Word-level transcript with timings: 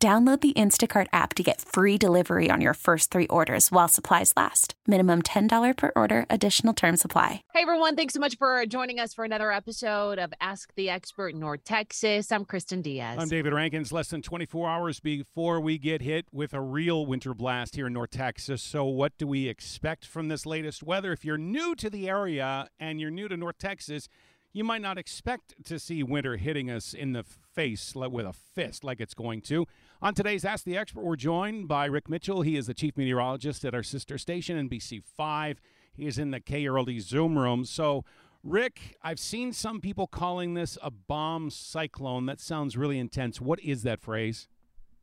Download 0.00 0.40
the 0.40 0.52
Instacart 0.52 1.08
app 1.12 1.34
to 1.34 1.42
get 1.42 1.60
free 1.60 1.98
delivery 1.98 2.52
on 2.52 2.60
your 2.60 2.74
first 2.74 3.10
three 3.10 3.26
orders 3.26 3.72
while 3.72 3.88
supplies 3.88 4.32
last. 4.36 4.74
Minimum 4.86 5.22
$10 5.22 5.76
per 5.76 5.90
order, 5.96 6.24
additional 6.30 6.72
term 6.72 6.96
supply. 6.96 7.42
Hey 7.52 7.62
everyone, 7.62 7.96
thanks 7.96 8.14
so 8.14 8.20
much 8.20 8.38
for 8.38 8.64
joining 8.66 9.00
us 9.00 9.12
for 9.12 9.24
another 9.24 9.50
episode 9.50 10.20
of 10.20 10.32
Ask 10.40 10.72
the 10.76 10.88
Expert 10.88 11.34
North 11.34 11.64
Texas. 11.64 12.30
I'm 12.30 12.44
Kristen 12.44 12.80
Diaz. 12.80 13.16
I'm 13.18 13.28
David 13.28 13.52
Rankins. 13.52 13.90
Less 13.90 14.06
than 14.06 14.22
24 14.22 14.68
hours 14.68 15.00
before 15.00 15.60
we 15.60 15.78
get 15.78 16.00
hit 16.00 16.26
with 16.30 16.54
a 16.54 16.60
real 16.60 17.04
winter 17.04 17.34
blast 17.34 17.74
here 17.74 17.88
in 17.88 17.92
North 17.92 18.12
Texas. 18.12 18.62
So, 18.62 18.84
what 18.84 19.18
do 19.18 19.26
we 19.26 19.48
expect 19.48 20.06
from 20.06 20.28
this 20.28 20.46
latest 20.46 20.84
weather? 20.84 21.10
If 21.10 21.24
you're 21.24 21.38
new 21.38 21.74
to 21.74 21.90
the 21.90 22.08
area 22.08 22.68
and 22.78 23.00
you're 23.00 23.10
new 23.10 23.26
to 23.26 23.36
North 23.36 23.58
Texas, 23.58 24.08
you 24.58 24.64
might 24.64 24.82
not 24.82 24.98
expect 24.98 25.54
to 25.64 25.78
see 25.78 26.02
winter 26.02 26.36
hitting 26.36 26.68
us 26.68 26.92
in 26.92 27.12
the 27.12 27.22
face 27.22 27.94
with 27.94 28.26
a 28.26 28.32
fist 28.32 28.82
like 28.82 29.00
it's 29.00 29.14
going 29.14 29.40
to. 29.40 29.64
On 30.02 30.12
today's 30.12 30.44
Ask 30.44 30.64
the 30.64 30.76
Expert, 30.76 31.04
we're 31.04 31.14
joined 31.14 31.68
by 31.68 31.84
Rick 31.84 32.08
Mitchell. 32.10 32.42
He 32.42 32.56
is 32.56 32.66
the 32.66 32.74
chief 32.74 32.96
meteorologist 32.96 33.64
at 33.64 33.72
our 33.72 33.84
sister 33.84 34.18
station, 34.18 34.68
NBC5. 34.68 35.58
He 35.94 36.08
is 36.08 36.18
in 36.18 36.32
the 36.32 36.40
KERA 36.40 36.84
Zoom 37.00 37.38
room. 37.38 37.64
So, 37.64 38.04
Rick, 38.42 38.96
I've 39.00 39.20
seen 39.20 39.52
some 39.52 39.80
people 39.80 40.08
calling 40.08 40.54
this 40.54 40.76
a 40.82 40.90
bomb 40.90 41.50
cyclone. 41.50 42.26
That 42.26 42.40
sounds 42.40 42.76
really 42.76 42.98
intense. 42.98 43.40
What 43.40 43.60
is 43.60 43.84
that 43.84 44.00
phrase? 44.00 44.48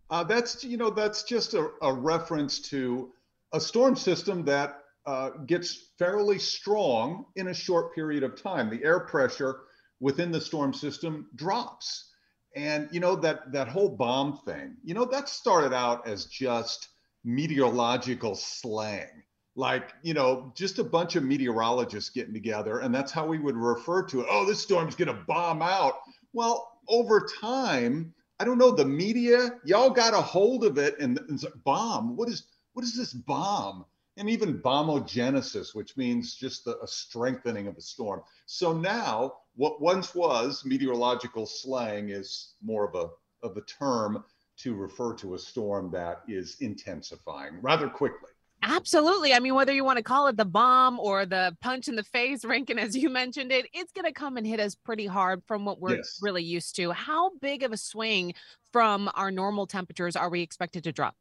Uh, 0.09 0.25
that's 0.25 0.65
you 0.65 0.75
know 0.75 0.89
that's 0.89 1.23
just 1.23 1.53
a, 1.53 1.69
a, 1.81 1.93
reference 1.93 2.59
to 2.59 3.11
a 3.53 3.59
storm 3.59 3.95
system 3.95 4.43
that 4.45 4.81
uh, 5.05 5.29
gets 5.45 5.91
fairly 5.99 6.39
strong 6.39 7.25
in 7.35 7.47
a 7.47 7.53
short 7.53 7.93
period 7.93 8.23
of 8.23 8.41
time. 8.41 8.69
The 8.69 8.83
air 8.83 9.01
pressure 9.01 9.61
within 9.99 10.31
the 10.31 10.41
storm 10.41 10.73
system 10.73 11.29
drops. 11.35 12.11
And 12.55 12.87
you 12.91 12.99
know 13.01 13.15
that 13.17 13.51
that 13.51 13.67
whole 13.67 13.89
bomb 13.89 14.39
thing, 14.45 14.77
you 14.83 14.93
know, 14.93 15.05
that 15.05 15.27
started 15.27 15.73
out 15.73 16.07
as 16.07 16.25
just 16.25 16.87
meteorological 17.23 18.35
slang. 18.35 19.23
Like, 19.57 19.93
you 20.03 20.13
know, 20.13 20.53
just 20.55 20.79
a 20.79 20.83
bunch 20.83 21.15
of 21.15 21.23
meteorologists 21.23 22.09
getting 22.09 22.33
together, 22.33 22.79
and 22.79 22.93
that's 22.93 23.11
how 23.11 23.25
we 23.25 23.39
would 23.39 23.55
refer 23.55 24.03
to 24.03 24.21
it. 24.21 24.27
Oh, 24.29 24.45
this 24.45 24.61
storm's 24.61 24.95
gonna 24.95 25.23
bomb 25.27 25.61
out. 25.61 25.95
Well, 26.33 26.79
over 26.87 27.27
time, 27.41 28.13
I 28.39 28.45
don't 28.45 28.57
know, 28.57 28.71
the 28.71 28.85
media, 28.85 29.51
y'all 29.65 29.89
got 29.89 30.13
a 30.13 30.21
hold 30.21 30.65
of 30.65 30.77
it 30.77 30.99
and, 30.99 31.19
and 31.29 31.43
bomb. 31.63 32.15
What 32.15 32.29
is 32.29 32.43
what 32.73 32.83
is 32.83 32.95
this 32.95 33.13
bomb? 33.13 33.85
And 34.17 34.29
even 34.29 34.61
bombogenesis, 34.61 35.75
which 35.75 35.97
means 35.97 36.35
just 36.35 36.67
a 36.67 36.87
strengthening 36.87 37.67
of 37.67 37.77
a 37.77 37.81
storm. 37.81 38.21
So 38.45 38.73
now, 38.73 39.33
what 39.55 39.81
once 39.81 40.15
was 40.15 40.63
meteorological 40.65 41.45
slang 41.45 42.09
is 42.09 42.53
more 42.61 42.87
of 42.87 42.95
a 42.95 43.09
of 43.45 43.57
a 43.57 43.61
term 43.61 44.23
to 44.57 44.73
refer 44.73 45.13
to 45.13 45.35
a 45.35 45.39
storm 45.39 45.91
that 45.91 46.21
is 46.27 46.57
intensifying 46.61 47.59
rather 47.61 47.89
quickly. 47.89 48.29
Absolutely. 48.63 49.33
I 49.33 49.39
mean, 49.39 49.53
whether 49.53 49.71
you 49.71 49.83
want 49.83 49.97
to 49.97 50.03
call 50.03 50.27
it 50.27 50.37
the 50.37 50.45
bomb 50.45 50.99
or 50.99 51.25
the 51.25 51.55
punch 51.61 51.87
in 51.87 51.95
the 51.95 52.03
face, 52.03 52.43
Rankin, 52.45 52.79
as 52.79 52.95
you 52.95 53.09
mentioned 53.09 53.51
it, 53.51 53.67
it's 53.73 53.91
going 53.91 54.05
to 54.05 54.11
come 54.11 54.37
and 54.37 54.47
hit 54.47 54.59
us 54.59 54.75
pretty 54.75 55.05
hard 55.05 55.43
from 55.45 55.65
what 55.65 55.79
we're 55.79 55.97
yes. 55.97 56.19
really 56.21 56.43
used 56.43 56.75
to. 56.77 56.91
How 56.91 57.31
big 57.41 57.63
of 57.63 57.71
a 57.71 57.77
swing 57.77 58.33
from 58.71 59.09
our 59.13 59.29
normal 59.29 59.67
temperatures 59.67 60.15
are 60.15 60.29
we 60.29 60.41
expected 60.41 60.83
to 60.85 60.91
drop? 60.91 61.15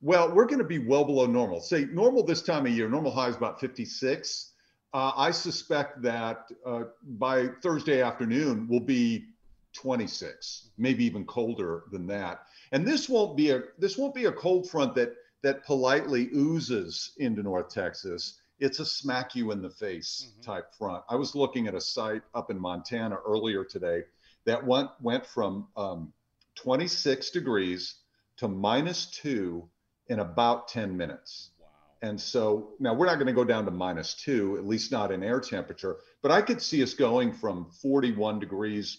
Well, 0.00 0.32
we're 0.32 0.46
going 0.46 0.58
to 0.58 0.64
be 0.64 0.78
well 0.78 1.04
below 1.04 1.26
normal. 1.26 1.60
Say 1.60 1.86
normal 1.86 2.22
this 2.22 2.42
time 2.42 2.66
of 2.66 2.72
year, 2.72 2.88
normal 2.88 3.10
high 3.10 3.28
is 3.28 3.36
about 3.36 3.60
56. 3.60 4.52
Uh, 4.94 5.12
I 5.16 5.32
suspect 5.32 6.02
that 6.02 6.48
uh, 6.64 6.84
by 7.02 7.48
Thursday 7.62 8.00
afternoon 8.00 8.68
we'll 8.70 8.80
be 8.80 9.26
26, 9.74 10.70
maybe 10.78 11.04
even 11.04 11.24
colder 11.24 11.84
than 11.90 12.06
that. 12.06 12.42
And 12.72 12.86
this 12.86 13.08
won't 13.08 13.36
be 13.36 13.50
a 13.50 13.62
this 13.78 13.98
won't 13.98 14.14
be 14.14 14.26
a 14.26 14.32
cold 14.32 14.70
front 14.70 14.94
that 14.94 15.14
that 15.42 15.64
politely 15.64 16.28
oozes 16.34 17.12
into 17.18 17.42
North 17.42 17.68
Texas. 17.68 18.40
It's 18.60 18.80
a 18.80 18.86
smack 18.86 19.34
you 19.34 19.50
in 19.50 19.62
the 19.62 19.70
face 19.70 20.30
mm-hmm. 20.30 20.42
type 20.42 20.74
front. 20.74 21.04
I 21.08 21.16
was 21.16 21.34
looking 21.34 21.66
at 21.66 21.74
a 21.74 21.80
site 21.80 22.22
up 22.34 22.50
in 22.50 22.58
Montana 22.58 23.16
earlier 23.26 23.64
today 23.64 24.04
that 24.46 24.64
went 24.64 24.90
went 25.00 25.26
from 25.26 25.66
um, 25.76 26.12
26 26.54 27.30
degrees 27.30 27.96
to 28.36 28.48
minus 28.48 29.06
two 29.06 29.68
in 30.08 30.20
about 30.20 30.68
10 30.68 30.96
minutes. 30.96 31.50
Wow. 31.58 31.66
And 32.02 32.20
so 32.20 32.70
now 32.80 32.94
we're 32.94 33.06
not 33.06 33.16
going 33.16 33.26
to 33.26 33.32
go 33.32 33.44
down 33.44 33.64
to 33.66 33.70
minus 33.70 34.14
two, 34.14 34.56
at 34.56 34.66
least 34.66 34.92
not 34.92 35.12
in 35.12 35.22
air 35.22 35.40
temperature, 35.40 35.96
but 36.22 36.30
I 36.30 36.42
could 36.42 36.62
see 36.62 36.82
us 36.82 36.94
going 36.94 37.32
from 37.32 37.70
41 37.82 38.40
degrees 38.40 38.98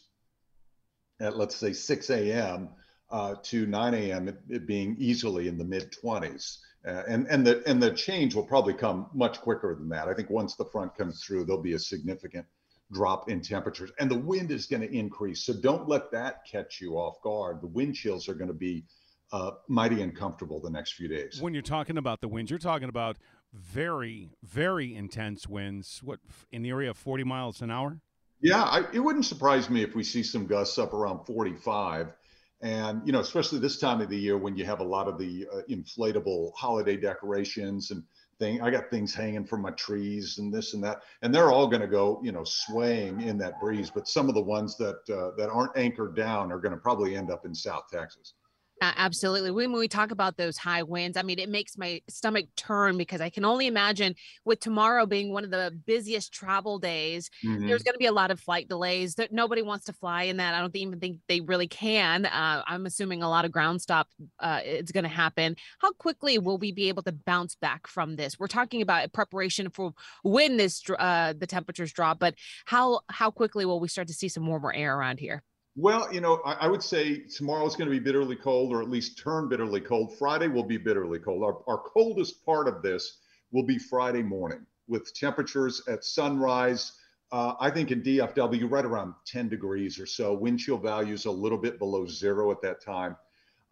at 1.20 1.38
let's 1.38 1.56
say 1.56 1.74
6 1.74 2.10
a.m. 2.10 2.70
Uh, 3.10 3.36
to 3.44 3.66
9 3.66 3.94
a.m. 3.94 4.28
It, 4.28 4.38
it, 4.50 4.68
being 4.68 4.96
easily 5.00 5.48
in 5.48 5.58
the 5.58 5.66
mid 5.66 5.92
20s. 5.92 6.60
Uh, 6.88 7.04
and 7.08 7.28
and 7.28 7.46
the 7.46 7.62
and 7.68 7.84
the 7.84 7.92
change 7.92 8.36
will 8.36 8.46
probably 8.46 8.74
come 8.74 9.08
much 9.14 9.42
quicker 9.42 9.76
than 9.76 9.90
that. 9.90 10.08
I 10.08 10.14
think 10.14 10.30
once 10.30 10.56
the 10.56 10.64
front 10.64 10.96
comes 10.96 11.22
through, 11.22 11.44
there'll 11.44 11.62
be 11.62 11.74
a 11.74 11.80
significant 11.80 12.46
drop 12.94 13.30
in 13.30 13.42
temperatures, 13.42 13.92
and 14.00 14.10
the 14.10 14.18
wind 14.18 14.50
is 14.50 14.66
going 14.66 14.82
to 14.82 14.96
increase. 14.96 15.44
So 15.44 15.54
don't 15.54 15.90
let 15.90 16.10
that 16.12 16.46
catch 16.50 16.80
you 16.80 16.94
off 16.94 17.22
guard. 17.22 17.62
The 17.62 17.68
wind 17.68 17.96
chills 17.96 18.30
are 18.30 18.34
going 18.34 18.48
to 18.48 18.54
be 18.54 18.86
uh, 19.32 19.52
mighty 19.68 20.02
uncomfortable 20.02 20.60
the 20.60 20.70
next 20.70 20.94
few 20.94 21.08
days. 21.08 21.40
When 21.42 21.54
you're 21.54 21.62
talking 21.62 21.98
about 21.98 22.22
the 22.22 22.28
winds, 22.28 22.50
you're 22.50 22.60
talking 22.60 22.90
about 22.90 23.18
very, 23.54 24.32
very 24.44 24.96
intense 24.96 25.48
winds. 25.48 26.02
What 26.04 26.20
in 26.52 26.62
the 26.62 26.70
area 26.70 26.90
of 26.90 26.98
40 26.98 27.24
miles 27.24 27.62
an 27.62 27.72
hour? 27.72 28.00
Yeah, 28.42 28.64
I, 28.64 28.86
it 28.94 29.00
wouldn't 29.00 29.26
surprise 29.26 29.70
me 29.70 29.84
if 29.84 29.96
we 29.96 30.04
see 30.04 30.24
some 30.24 30.46
gusts 30.46 30.78
up 30.78 30.94
around 30.94 31.26
45. 31.26 32.14
And 32.62 33.02
you 33.06 33.12
know, 33.12 33.20
especially 33.20 33.60
this 33.60 33.80
time 33.80 34.02
of 34.02 34.10
the 34.10 34.18
year 34.18 34.38
when 34.38 34.58
you 34.58 34.66
have 34.66 34.82
a 34.82 34.84
lot 34.84 35.08
of 35.08 35.18
the 35.18 35.48
uh, 35.52 35.62
inflatable 35.70 36.54
holiday 36.56 36.98
decorations 36.98 37.92
and 37.92 38.04
thing. 38.40 38.62
I 38.62 38.72
got 38.72 38.90
things 38.90 39.14
hanging 39.14 39.46
from 39.46 39.62
my 39.62 39.72
trees 39.72 40.40
and 40.40 40.52
this 40.52 40.74
and 40.74 40.84
that, 40.84 41.04
and 41.22 41.36
they're 41.36 41.52
all 41.52 41.68
going 41.68 41.82
to 41.82 41.88
go, 41.88 42.20
you 42.24 42.32
know, 42.32 42.44
swaying 42.44 43.22
in 43.22 43.38
that 43.40 43.60
breeze. 43.60 43.92
But 43.94 44.08
some 44.08 44.30
of 44.30 44.36
the 44.36 44.42
ones 44.42 44.78
that 44.78 45.02
uh, 45.10 45.36
that 45.38 45.50
aren't 45.50 45.78
anchored 45.78 46.16
down 46.16 46.52
are 46.52 46.60
going 46.60 46.72
to 46.72 46.78
probably 46.78 47.16
end 47.16 47.30
up 47.30 47.46
in 47.46 47.54
South 47.54 47.84
Texas. 47.92 48.34
Uh, 48.82 48.94
absolutely. 48.96 49.52
When 49.52 49.74
we 49.74 49.90
talk 49.90 50.12
about 50.12 50.38
those 50.38 50.58
high 50.58 50.84
winds, 50.84 51.18
I 51.18 51.22
mean, 51.22 51.38
it 51.38 51.50
makes 51.50 51.78
my 51.78 52.02
stomach 52.08 52.46
turn 52.56 52.98
because 52.98 53.20
I 53.20 53.30
can 53.30 53.44
only 53.44 53.68
imagine 53.68 54.16
with 54.46 54.62
tomorrow 54.62 55.06
being 55.06 55.34
one 55.34 55.44
of 55.44 55.52
the 55.52 55.78
busiest 55.86 56.32
travel 56.32 56.80
days, 56.80 57.30
mm-hmm. 57.46 57.68
there's 57.68 57.84
going 57.84 57.94
to 57.94 58.00
be 58.00 58.06
a 58.06 58.12
lot 58.14 58.32
of 58.32 58.40
flight 58.40 58.70
delays 58.70 59.16
that 59.16 59.34
nobody 59.34 59.62
wants 59.62 59.86
to 59.86 59.94
fly 59.94 60.24
in 60.24 60.38
that. 60.38 60.54
I 60.54 60.62
don't 60.62 60.74
even 60.78 61.00
think 61.00 61.18
they 61.28 61.42
really 61.42 61.68
can. 61.68 62.26
Uh, 62.26 62.64
I'm 62.66 62.86
assuming 62.86 63.22
a 63.22 63.30
lot 63.30 63.44
of 63.44 63.52
ground 63.52 63.82
stop 63.82 64.08
uh, 64.40 64.62
it's 64.64 64.94
going 64.94 65.04
to 65.04 65.10
happen. 65.10 65.58
How 65.80 65.92
quickly 65.94 66.40
will 66.40 66.58
we 66.58 66.72
be 66.72 66.88
able 66.88 67.04
to 67.04 67.12
bounce 67.12 67.56
back 67.56 67.86
from 67.86 68.16
this? 68.16 68.40
We're 68.40 68.48
talking 68.48 68.82
about 68.82 69.12
preparation 69.12 69.70
for 69.70 69.94
when 70.24 70.56
this 70.56 70.82
uh, 70.98 71.34
the 71.38 71.48
temperatures 71.48 71.92
drop, 71.92 72.20
but 72.20 72.36
how 72.66 73.02
how 73.10 73.30
quickly 73.30 73.66
will 73.66 73.82
we 73.82 73.90
start 73.90 74.08
to 74.08 74.14
see 74.14 74.30
some 74.30 74.48
warmer 74.48 74.72
air 74.72 74.98
around 74.98 75.20
here? 75.20 75.44
Well, 75.82 76.14
you 76.14 76.20
know, 76.20 76.42
I, 76.44 76.56
I 76.56 76.68
would 76.68 76.84
say 76.84 77.20
tomorrow 77.20 77.66
is 77.66 77.78
going 77.78 77.90
to 77.90 77.98
be 77.98 78.04
bitterly 78.04 78.36
cold, 78.36 78.74
or 78.74 78.82
at 78.82 78.90
least 78.90 79.18
turn 79.18 79.48
bitterly 79.48 79.80
cold. 79.80 80.14
Friday 80.18 80.50
will 80.50 80.66
be 80.66 80.76
bitterly 80.76 81.20
cold. 81.20 81.42
Our, 81.42 81.64
our 81.70 81.78
coldest 81.78 82.46
part 82.46 82.68
of 82.68 82.82
this 82.82 83.20
will 83.54 83.64
be 83.64 83.78
Friday 83.78 84.22
morning 84.22 84.66
with 84.90 85.14
temperatures 85.14 85.82
at 85.88 86.04
sunrise. 86.04 86.98
Uh, 87.32 87.54
I 87.62 87.70
think 87.70 87.92
in 87.92 88.02
DFW, 88.02 88.70
right 88.70 88.84
around 88.84 89.14
10 89.26 89.48
degrees 89.48 89.98
or 89.98 90.06
so. 90.06 90.34
Wind 90.34 90.60
chill 90.60 90.78
values 90.78 91.24
a 91.24 91.32
little 91.32 91.58
bit 91.58 91.80
below 91.80 92.06
zero 92.06 92.52
at 92.52 92.62
that 92.62 92.84
time. 92.84 93.16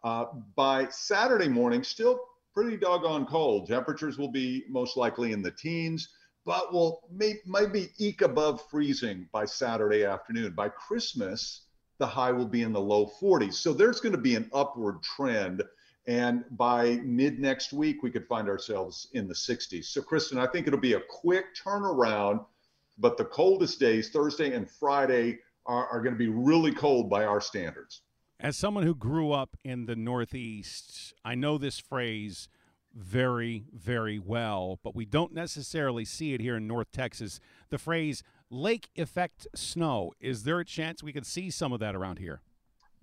Uh, 0.02 0.24
by 0.56 0.88
Saturday 0.88 1.48
morning, 1.48 1.82
still 1.82 2.18
pretty 2.54 2.78
doggone 2.78 3.26
cold. 3.26 3.68
Temperatures 3.68 4.16
will 4.16 4.32
be 4.32 4.64
most 4.70 4.96
likely 4.96 5.32
in 5.32 5.42
the 5.42 5.50
teens, 5.50 6.08
but 6.46 6.72
will 6.72 7.02
may, 7.12 7.34
maybe 7.44 7.90
eke 7.98 8.22
above 8.22 8.62
freezing 8.70 9.28
by 9.30 9.44
Saturday 9.44 10.06
afternoon. 10.06 10.54
By 10.54 10.70
Christmas, 10.70 11.66
the 11.98 12.06
high 12.06 12.32
will 12.32 12.46
be 12.46 12.62
in 12.62 12.72
the 12.72 12.80
low 12.80 13.10
40s. 13.20 13.54
So 13.54 13.72
there's 13.72 14.00
going 14.00 14.12
to 14.14 14.18
be 14.18 14.36
an 14.36 14.48
upward 14.52 15.02
trend. 15.02 15.62
And 16.06 16.44
by 16.52 17.00
mid 17.04 17.38
next 17.38 17.72
week, 17.72 18.02
we 18.02 18.10
could 18.10 18.26
find 18.26 18.48
ourselves 18.48 19.08
in 19.12 19.28
the 19.28 19.34
60s. 19.34 19.84
So, 19.86 20.00
Kristen, 20.00 20.38
I 20.38 20.46
think 20.46 20.66
it'll 20.66 20.78
be 20.78 20.94
a 20.94 21.00
quick 21.00 21.54
turnaround, 21.54 22.46
but 22.96 23.18
the 23.18 23.26
coldest 23.26 23.78
days, 23.78 24.08
Thursday 24.08 24.54
and 24.54 24.70
Friday, 24.70 25.40
are, 25.66 25.86
are 25.88 26.00
going 26.00 26.14
to 26.14 26.18
be 26.18 26.28
really 26.28 26.72
cold 26.72 27.10
by 27.10 27.24
our 27.24 27.40
standards. 27.40 28.00
As 28.40 28.56
someone 28.56 28.84
who 28.84 28.94
grew 28.94 29.32
up 29.32 29.56
in 29.64 29.86
the 29.86 29.96
Northeast, 29.96 31.12
I 31.24 31.34
know 31.34 31.58
this 31.58 31.78
phrase 31.78 32.48
very, 32.94 33.64
very 33.72 34.18
well, 34.18 34.78
but 34.82 34.94
we 34.94 35.04
don't 35.04 35.34
necessarily 35.34 36.04
see 36.04 36.34
it 36.34 36.40
here 36.40 36.56
in 36.56 36.66
North 36.66 36.90
Texas. 36.90 37.38
The 37.68 37.78
phrase 37.78 38.22
lake 38.50 38.88
effect 38.96 39.46
snow. 39.54 40.12
Is 40.20 40.44
there 40.44 40.60
a 40.60 40.64
chance 40.64 41.02
we 41.02 41.12
could 41.12 41.26
see 41.26 41.50
some 41.50 41.72
of 41.72 41.80
that 41.80 41.94
around 41.94 42.18
here? 42.18 42.40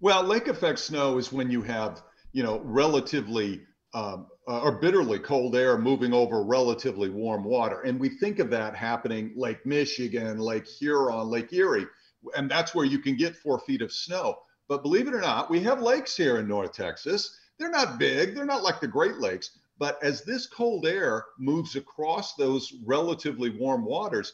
Well, 0.02 0.24
lake 0.24 0.48
effect 0.48 0.80
snow 0.80 1.18
is 1.18 1.32
when 1.32 1.50
you 1.50 1.62
have, 1.62 2.02
you 2.34 2.44
know, 2.44 2.60
relatively 2.64 3.62
um, 3.94 4.28
uh, 4.48 4.62
or 4.62 4.74
bitterly 4.74 5.20
cold 5.20 5.56
air 5.56 5.78
moving 5.78 6.14
over 6.14 6.44
relatively 6.44 7.10
warm 7.10 7.44
water. 7.44 7.82
And 7.82 8.00
we 8.00 8.10
think 8.10 8.40
of 8.40 8.50
that 8.50 8.76
happening 8.76 9.32
Lake 9.36 9.66
Michigan, 9.66 10.38
Lake 10.38 10.68
Huron, 10.68 11.30
Lake 11.30 11.54
Erie, 11.54 11.88
and 12.36 12.52
that's 12.52 12.76
where 12.76 12.86
you 12.86 13.00
can 13.00 13.16
get 13.16 13.38
four 13.38 13.60
feet 13.60 13.82
of 13.82 13.94
snow. 13.94 14.40
But 14.68 14.84
believe 14.84 15.08
it 15.08 15.14
or 15.14 15.22
not, 15.22 15.50
we 15.50 15.62
have 15.62 15.82
lakes 15.82 16.18
here 16.18 16.40
in 16.40 16.48
North 16.48 16.74
Texas. 16.74 17.38
They're 17.58 17.70
not 17.70 17.98
big, 17.98 18.36
they're 18.36 18.46
not 18.46 18.64
like 18.64 18.82
the 18.82 18.88
Great 18.88 19.18
Lakes. 19.18 19.52
But 19.78 19.98
as 20.04 20.24
this 20.24 20.46
cold 20.48 20.86
air 20.86 21.26
moves 21.38 21.76
across 21.76 22.36
those 22.36 22.74
relatively 22.86 23.50
warm 23.50 23.86
waters, 23.86 24.34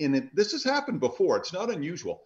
and 0.00 0.16
it, 0.16 0.34
this 0.34 0.52
has 0.52 0.64
happened 0.64 1.00
before, 1.00 1.36
it's 1.36 1.52
not 1.52 1.70
unusual 1.70 2.22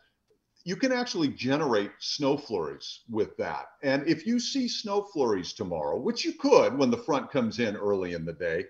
you 0.64 0.76
can 0.76 0.92
actually 0.92 1.28
generate 1.28 1.90
snow 1.98 2.36
flurries 2.36 3.00
with 3.10 3.36
that. 3.36 3.66
And 3.82 4.06
if 4.06 4.26
you 4.26 4.38
see 4.38 4.68
snow 4.68 5.02
flurries 5.02 5.52
tomorrow, 5.52 5.98
which 5.98 6.24
you 6.24 6.34
could 6.34 6.78
when 6.78 6.90
the 6.90 6.96
front 6.96 7.30
comes 7.30 7.58
in 7.58 7.76
early 7.76 8.12
in 8.12 8.24
the 8.24 8.32
day, 8.32 8.66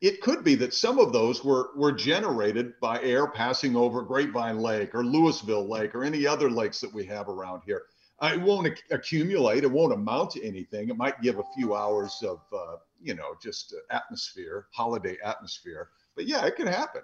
it 0.00 0.20
could 0.20 0.42
be 0.42 0.56
that 0.56 0.74
some 0.74 0.98
of 0.98 1.12
those 1.12 1.44
were, 1.44 1.70
were 1.76 1.92
generated 1.92 2.78
by 2.80 3.00
air 3.00 3.28
passing 3.28 3.76
over 3.76 4.02
Grapevine 4.02 4.58
Lake 4.58 4.94
or 4.94 5.04
Lewisville 5.04 5.68
Lake 5.68 5.94
or 5.94 6.04
any 6.04 6.26
other 6.26 6.50
lakes 6.50 6.80
that 6.80 6.92
we 6.92 7.04
have 7.06 7.28
around 7.28 7.62
here. 7.64 7.84
Uh, 8.18 8.32
it 8.34 8.40
won't 8.40 8.66
ac- 8.66 8.82
accumulate. 8.90 9.64
It 9.64 9.70
won't 9.70 9.92
amount 9.92 10.30
to 10.32 10.44
anything. 10.44 10.88
It 10.88 10.96
might 10.96 11.22
give 11.22 11.38
a 11.38 11.44
few 11.56 11.74
hours 11.74 12.22
of, 12.22 12.40
uh, 12.52 12.76
you 13.00 13.14
know, 13.14 13.34
just 13.40 13.74
atmosphere, 13.90 14.66
holiday 14.72 15.16
atmosphere. 15.24 15.90
But 16.16 16.26
yeah, 16.26 16.44
it 16.44 16.56
can 16.56 16.66
happen 16.66 17.02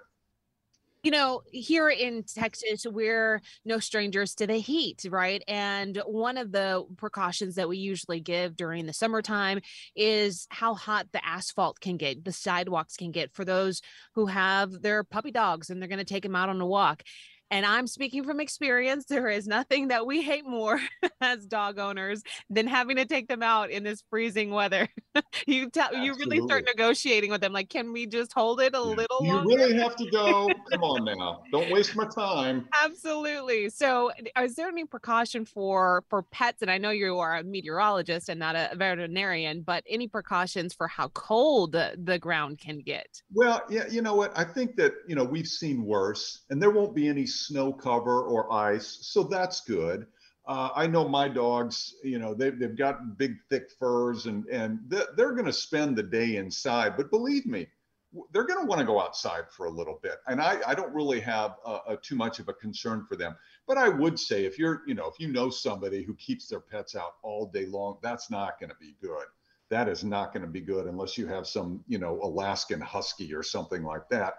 you 1.03 1.11
know, 1.11 1.41
here 1.51 1.89
in 1.89 2.23
Texas, 2.23 2.85
we're 2.85 3.41
no 3.65 3.79
strangers 3.79 4.35
to 4.35 4.47
the 4.47 4.57
heat, 4.57 5.05
right? 5.09 5.43
And 5.47 6.01
one 6.05 6.37
of 6.37 6.51
the 6.51 6.85
precautions 6.97 7.55
that 7.55 7.67
we 7.67 7.77
usually 7.77 8.19
give 8.19 8.55
during 8.55 8.85
the 8.85 8.93
summertime 8.93 9.61
is 9.95 10.47
how 10.49 10.75
hot 10.75 11.07
the 11.11 11.25
asphalt 11.25 11.79
can 11.79 11.97
get, 11.97 12.23
the 12.23 12.31
sidewalks 12.31 12.97
can 12.97 13.11
get 13.11 13.33
for 13.33 13.43
those 13.43 13.81
who 14.13 14.27
have 14.27 14.81
their 14.81 15.03
puppy 15.03 15.31
dogs 15.31 15.69
and 15.69 15.81
they're 15.81 15.89
going 15.89 15.99
to 15.99 16.05
take 16.05 16.23
them 16.23 16.35
out 16.35 16.49
on 16.49 16.61
a 16.61 16.67
walk. 16.67 17.03
And 17.51 17.65
I'm 17.65 17.85
speaking 17.85 18.23
from 18.23 18.39
experience. 18.39 19.05
There 19.05 19.27
is 19.27 19.45
nothing 19.45 19.89
that 19.89 20.05
we 20.07 20.21
hate 20.21 20.45
more 20.45 20.79
as 21.21 21.45
dog 21.45 21.79
owners 21.79 22.23
than 22.49 22.65
having 22.65 22.95
to 22.95 23.05
take 23.05 23.27
them 23.27 23.43
out 23.43 23.71
in 23.71 23.83
this 23.83 24.01
freezing 24.09 24.51
weather. 24.51 24.87
you 25.47 25.69
tell 25.69 25.93
you 25.93 26.13
really 26.15 26.41
start 26.41 26.65
negotiating 26.65 27.31
with 27.31 27.41
them. 27.41 27.53
Like, 27.53 27.69
can 27.69 27.91
we 27.91 28.05
just 28.05 28.33
hold 28.33 28.61
it 28.61 28.75
a 28.75 28.81
little 28.81 29.19
you 29.21 29.33
longer? 29.33 29.55
really 29.55 29.77
have 29.77 29.95
to 29.97 30.09
go. 30.09 30.49
Come 30.71 30.83
on 30.83 31.05
now. 31.05 31.43
Don't 31.51 31.71
waste 31.71 31.95
my 31.95 32.05
time. 32.05 32.67
Absolutely. 32.83 33.69
So 33.69 34.11
is 34.39 34.55
there 34.55 34.67
any 34.67 34.85
precaution 34.85 35.45
for 35.45 36.03
for 36.09 36.23
pets? 36.23 36.61
And 36.61 36.71
I 36.71 36.77
know 36.77 36.91
you 36.91 37.19
are 37.19 37.37
a 37.37 37.43
meteorologist 37.43 38.29
and 38.29 38.39
not 38.39 38.55
a 38.55 38.71
veterinarian, 38.75 39.61
but 39.61 39.83
any 39.87 40.07
precautions 40.07 40.73
for 40.73 40.87
how 40.87 41.09
cold 41.09 41.73
the, 41.73 41.95
the 42.03 42.19
ground 42.19 42.59
can 42.59 42.79
get? 42.79 43.21
Well, 43.33 43.61
yeah, 43.69 43.87
you 43.89 44.01
know 44.01 44.15
what? 44.15 44.31
I 44.37 44.43
think 44.43 44.75
that, 44.77 44.93
you 45.07 45.15
know, 45.15 45.23
we've 45.23 45.47
seen 45.47 45.83
worse 45.83 46.45
and 46.49 46.61
there 46.61 46.71
won't 46.71 46.95
be 46.95 47.07
any 47.07 47.25
snow 47.25 47.73
cover 47.73 48.23
or 48.23 48.51
ice. 48.51 48.99
So 49.01 49.23
that's 49.23 49.61
good. 49.61 50.07
Uh, 50.45 50.69
I 50.75 50.87
know 50.87 51.07
my 51.07 51.27
dogs, 51.27 51.93
you 52.03 52.17
know, 52.17 52.33
they've, 52.33 52.57
they've 52.57 52.75
got 52.75 53.17
big, 53.17 53.35
thick 53.49 53.69
furs 53.77 54.25
and, 54.25 54.45
and 54.47 54.79
they're 54.87 55.33
going 55.33 55.45
to 55.45 55.53
spend 55.53 55.95
the 55.95 56.03
day 56.03 56.37
inside. 56.37 56.97
But 56.97 57.11
believe 57.11 57.45
me, 57.45 57.67
they're 58.33 58.45
going 58.45 58.59
to 58.59 58.65
want 58.65 58.79
to 58.79 58.85
go 58.85 58.99
outside 58.99 59.43
for 59.55 59.67
a 59.67 59.69
little 59.69 59.99
bit. 60.01 60.17
And 60.27 60.41
I, 60.41 60.57
I 60.65 60.73
don't 60.73 60.93
really 60.93 61.19
have 61.19 61.55
a, 61.65 61.79
a, 61.89 61.97
too 62.01 62.15
much 62.15 62.39
of 62.39 62.49
a 62.49 62.53
concern 62.53 63.05
for 63.07 63.15
them. 63.15 63.35
But 63.67 63.77
I 63.77 63.87
would 63.87 64.19
say 64.19 64.45
if 64.45 64.57
you're, 64.57 64.81
you 64.87 64.95
know, 64.95 65.07
if 65.07 65.19
you 65.19 65.27
know 65.31 65.49
somebody 65.49 66.03
who 66.03 66.15
keeps 66.15 66.47
their 66.47 66.59
pets 66.59 66.95
out 66.95 67.13
all 67.21 67.45
day 67.45 67.67
long, 67.67 67.99
that's 68.01 68.31
not 68.31 68.59
going 68.59 68.71
to 68.71 68.75
be 68.81 68.95
good 69.01 69.25
that 69.71 69.87
is 69.87 70.03
not 70.03 70.33
going 70.33 70.45
to 70.45 70.51
be 70.51 70.61
good 70.61 70.85
unless 70.85 71.17
you 71.17 71.25
have 71.25 71.47
some, 71.47 71.83
you 71.87 71.97
know, 71.97 72.19
Alaskan 72.21 72.81
Husky 72.81 73.33
or 73.33 73.41
something 73.41 73.83
like 73.83 74.07
that. 74.09 74.35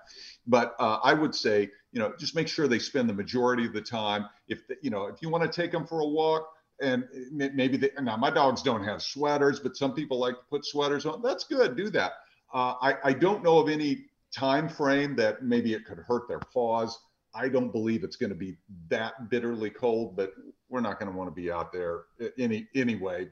But 0.46 0.76
uh, 0.79 0.99
I 1.02 1.14
would 1.14 1.34
say, 1.34 1.70
you 1.90 2.00
know, 2.00 2.12
just 2.19 2.37
make 2.37 2.46
sure 2.46 2.69
they 2.69 2.79
spend 2.79 3.08
the 3.08 3.14
majority 3.14 3.67
of 3.67 3.73
the 3.73 3.81
time. 3.81 4.26
If 4.49 4.61
you 4.82 4.90
know, 4.90 5.06
if 5.06 5.23
you 5.23 5.31
want 5.31 5.50
to 5.50 5.61
take 5.61 5.73
them 5.73 5.87
for 5.87 6.00
a 6.00 6.06
walk, 6.06 6.49
and 6.81 7.05
maybe 7.32 7.76
they, 7.76 7.90
now 8.00 8.17
my 8.17 8.31
dogs 8.31 8.62
don't 8.62 8.84
have 8.84 9.02
sweaters, 9.02 9.61
but 9.61 9.76
some 9.76 9.94
people 9.94 10.19
like 10.19 10.34
to 10.34 10.44
put 10.50 10.64
sweaters 10.67 11.06
on. 11.06 11.23
That's 11.23 11.44
good. 11.44 11.76
Do 11.76 11.90
that. 11.90 12.12
Uh, 12.52 12.75
I, 12.82 12.94
I 13.05 13.12
don't 13.12 13.43
know 13.43 13.58
of 13.58 13.69
any 13.69 14.06
time 14.34 14.69
frame 14.69 15.17
that 15.17 15.43
maybe 15.43 15.75
it 15.75 15.84
could 15.84 15.99
hurt 15.99 16.29
their 16.29 16.40
paws. 16.40 16.99
I 17.34 17.49
don't 17.49 17.73
believe 17.73 18.05
it's 18.05 18.17
going 18.17 18.31
to 18.31 18.37
be 18.37 18.56
that 18.88 19.31
bitterly 19.31 19.70
cold, 19.70 20.17
but 20.17 20.32
we're 20.69 20.81
not 20.81 20.99
going 20.99 21.11
to 21.11 21.17
want 21.17 21.29
to 21.29 21.34
be 21.34 21.50
out 21.50 21.73
there 21.73 22.02
any 22.38 22.69
anyway 22.75 23.29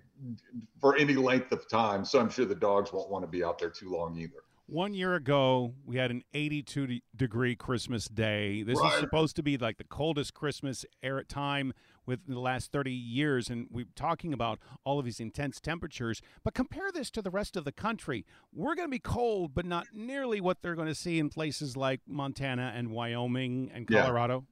for 0.80 0.96
any 0.96 1.14
length 1.14 1.52
of 1.52 1.68
time. 1.68 2.04
So 2.04 2.18
I'm 2.20 2.30
sure 2.30 2.44
the 2.46 2.54
dogs 2.54 2.92
won't 2.92 3.10
want 3.10 3.24
to 3.24 3.30
be 3.30 3.44
out 3.44 3.58
there 3.58 3.70
too 3.70 3.90
long 3.90 4.16
either. 4.16 4.42
One 4.70 4.94
year 4.94 5.16
ago, 5.16 5.74
we 5.84 5.96
had 5.96 6.12
an 6.12 6.22
82 6.32 7.00
degree 7.16 7.56
Christmas 7.56 8.04
day. 8.04 8.62
This 8.62 8.78
right. 8.78 8.94
is 8.94 9.00
supposed 9.00 9.34
to 9.34 9.42
be 9.42 9.58
like 9.58 9.78
the 9.78 9.84
coldest 9.84 10.32
Christmas 10.32 10.84
air 11.02 11.24
time 11.24 11.72
with 12.06 12.20
the 12.28 12.38
last 12.38 12.70
30 12.70 12.92
years. 12.92 13.50
And 13.50 13.66
we're 13.68 13.86
talking 13.96 14.32
about 14.32 14.60
all 14.84 15.00
of 15.00 15.04
these 15.04 15.18
intense 15.18 15.60
temperatures. 15.60 16.22
But 16.44 16.54
compare 16.54 16.92
this 16.92 17.10
to 17.10 17.22
the 17.22 17.32
rest 17.32 17.56
of 17.56 17.64
the 17.64 17.72
country. 17.72 18.24
We're 18.52 18.76
going 18.76 18.86
to 18.86 18.92
be 18.92 19.00
cold, 19.00 19.56
but 19.56 19.66
not 19.66 19.88
nearly 19.92 20.40
what 20.40 20.62
they're 20.62 20.76
going 20.76 20.86
to 20.86 20.94
see 20.94 21.18
in 21.18 21.30
places 21.30 21.76
like 21.76 22.02
Montana 22.06 22.72
and 22.72 22.92
Wyoming 22.92 23.72
and 23.74 23.88
Colorado. 23.88 24.46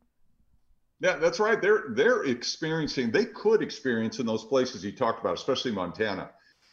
Yeah. 0.98 1.12
yeah, 1.12 1.16
that's 1.18 1.38
right. 1.38 1.62
They're 1.62 1.84
they're 1.90 2.24
experiencing, 2.24 3.12
they 3.12 3.26
could 3.26 3.62
experience 3.62 4.18
in 4.18 4.26
those 4.26 4.44
places 4.44 4.84
you 4.84 4.90
talked 4.90 5.20
about, 5.20 5.34
especially 5.34 5.70
Montana, 5.70 6.30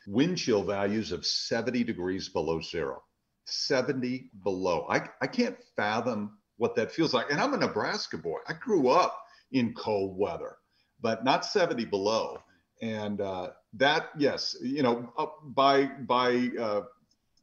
wind 0.08 0.40
chill 0.40 0.64
values 0.64 1.12
of 1.12 1.28
70 1.28 1.84
degrees 1.84 2.28
below 2.28 2.60
zero. 2.60 3.04
70 3.46 4.30
below. 4.44 4.86
I, 4.90 5.08
I 5.22 5.28
can't 5.28 5.58
fathom 5.76 6.38
what 6.58 6.76
that 6.76 6.92
feels 6.92 7.14
like. 7.14 7.32
And 7.32 7.40
I'm 7.40 7.54
a 7.54 7.58
Nebraska 7.58 8.18
boy. 8.18 8.40
I 8.48 8.54
grew 8.54 8.90
up 8.90 9.20
in 9.52 9.74
cold 9.74 10.18
weather, 10.18 10.58
but 11.02 11.24
not 11.24 11.46
70 11.46 11.86
below. 11.86 12.40
And 12.82 13.22
uh, 13.22 13.52
that, 13.74 14.10
yes, 14.18 14.56
you 14.62 14.84
know, 14.84 15.14
by 15.44 15.86
by 15.86 16.50
uh, 16.60 16.82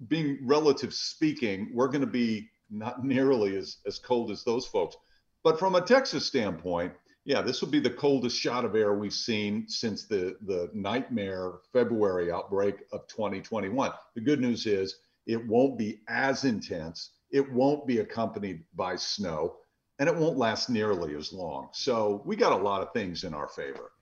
being 0.08 0.38
relative 0.42 0.92
speaking, 0.92 1.70
we're 1.72 1.88
going 1.88 2.02
to 2.02 2.06
be 2.06 2.50
not 2.70 3.04
nearly 3.04 3.56
as, 3.56 3.78
as 3.86 3.98
cold 3.98 4.30
as 4.30 4.44
those 4.44 4.66
folks. 4.66 4.96
But 5.42 5.58
from 5.58 5.74
a 5.74 5.80
Texas 5.80 6.26
standpoint, 6.26 6.92
yeah, 7.24 7.40
this 7.40 7.60
will 7.60 7.68
be 7.68 7.80
the 7.80 7.90
coldest 7.90 8.36
shot 8.36 8.64
of 8.64 8.74
air 8.74 8.94
we've 8.94 9.12
seen 9.12 9.68
since 9.68 10.04
the, 10.04 10.36
the 10.46 10.70
nightmare 10.74 11.52
February 11.72 12.32
outbreak 12.32 12.76
of 12.92 13.06
2021. 13.06 13.92
The 14.14 14.20
good 14.20 14.40
news 14.40 14.66
is 14.66 14.96
it 15.26 15.46
won't 15.46 15.78
be 15.78 16.00
as 16.08 16.44
intense. 16.44 17.10
It 17.30 17.50
won't 17.52 17.86
be 17.86 17.98
accompanied 17.98 18.64
by 18.74 18.96
snow 18.96 19.56
and 19.98 20.08
it 20.08 20.16
won't 20.16 20.36
last 20.36 20.68
nearly 20.68 21.14
as 21.14 21.32
long. 21.32 21.68
So 21.72 22.22
we 22.24 22.36
got 22.36 22.52
a 22.52 22.62
lot 22.62 22.82
of 22.82 22.92
things 22.92 23.24
in 23.24 23.34
our 23.34 23.48
favor. 23.48 23.92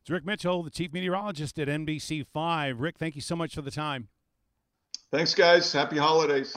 It's 0.00 0.10
Rick 0.10 0.24
Mitchell, 0.24 0.62
the 0.62 0.70
chief 0.70 0.92
meteorologist 0.92 1.58
at 1.58 1.68
NBC5. 1.68 2.74
Rick, 2.78 2.98
thank 2.98 3.14
you 3.14 3.20
so 3.20 3.36
much 3.36 3.54
for 3.54 3.62
the 3.62 3.70
time. 3.70 4.08
Thanks, 5.12 5.34
guys. 5.34 5.72
Happy 5.72 5.98
holidays. 5.98 6.56